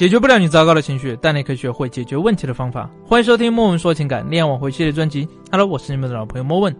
[0.00, 2.88] 解决不了你糟糕的情绪，但你可以学会解决问题的方法。
[3.06, 5.28] 欢迎收听莫问说情感恋爱挽回系列专辑。
[5.52, 6.74] Hello，我是你们的老朋友莫问。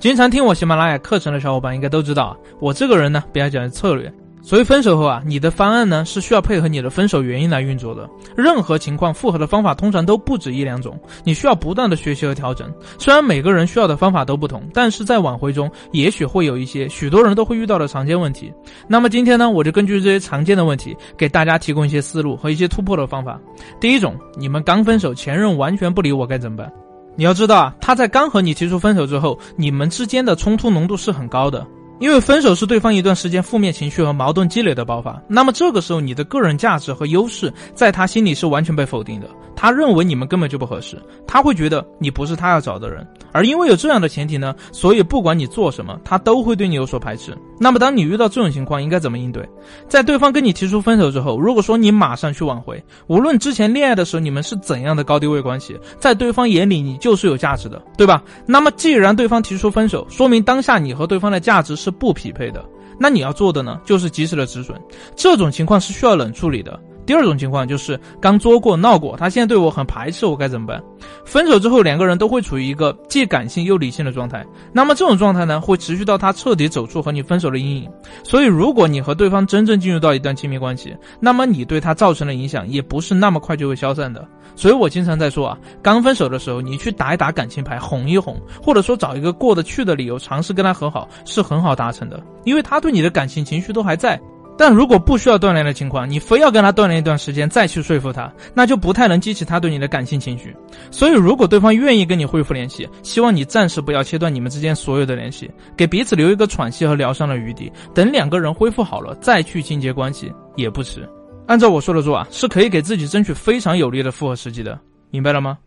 [0.00, 4.12] 经常听我喜马拉雅课程的小伙伴应该都知道啊，我这个人呢比较讲究策略。
[4.44, 8.06] 所以分手后啊，你的方案呢是需要配合你的分手原因来运作的。
[8.36, 12.70] 任何情况复合的方法通常都不止一两种，你需要不断的学习和调整。
[12.98, 18.52] 虽然每个人需要的方法都不同，但是在挽回中也许会有一些许多人都会遇到的常见问题。
[18.86, 23.40] 那么今天呢，我就根据这些常见的问题，给大家提供一些思路和一些突破的方法。
[23.80, 26.70] 第一种，你们刚分手，前任完全不理我该怎么办？
[27.16, 31.66] 你要知道啊，他在刚和你提出分手之后，你们之间的冲突浓度是很高的。
[32.00, 39.28] 因为分手是对方一段时间负面情绪和矛盾积累的爆发，那么这个时候你的个人价值和优势在他心里是完全被否定的。
[39.64, 43.02] 他认为你们根本就不合适，他会觉得你不是他要找的人。
[43.32, 47.34] 而因为有这样的前提呢，所以不管你做什么，他都会对你有所排斥。
[47.58, 49.42] 那么当你遇到这种情况，应该怎么应对？
[49.88, 58.22] 在对方跟你提出分手之后，如果说你马上去挽回，无论之前恋爱的时候你们是怎样的高低位关系，在对方眼里你就是有价值的，对吧？
[58.44, 61.74] 那么既然对方提出分手，说明当下你和对方的价值。
[61.74, 62.62] 是不匹配的，
[62.98, 64.78] 那你要做的呢，就是及时的止损。
[65.16, 66.78] 这种情况是需要冷处理的。
[67.06, 70.82] 第二种情况就是刚作过闹过，他现在对我很排斥，我该怎么办？
[71.24, 74.44] 分手之后，两个人都会处于一个既感性又理性的状态。
[74.72, 77.90] 那么这种状态呢，会持续到他彻底走出和你分手的阴影。
[78.22, 84.26] 所以，如果你和对方真正进入到一段亲密关系，那么你对他造成的影响也不是那么快就会消散的。
[84.56, 94.20] 所以我经常在说啊，刚分手的时候，你去打一打感情牌，哄一哄，或者说找一个过得去的理由，尝试跟他和好，是很好达成的，因为他对你的感情情绪都还在。
[94.56, 100.54] 但如果不需要锻炼的情况，你非要跟他锻炼一段时间再去说服他，那就不太能激起他对你的感性情绪。
[100.90, 107.70] 所以，如果对方愿意跟你恢复联系，希望你暂时不要切断你们之间所有的联系，给彼此留一个喘息和疗伤的余地。
[107.94, 111.08] 等两个人恢复好了，再去进阶关系也不迟。
[111.46, 114.78] 按照我说的做啊，是可以给自己争取非常有利的复合时机的，
[115.10, 115.58] 明白了吗？